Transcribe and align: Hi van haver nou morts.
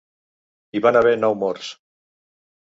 Hi 0.71 0.81
van 0.87 0.97
haver 1.03 1.13
nou 1.25 1.37
morts. 1.45 1.71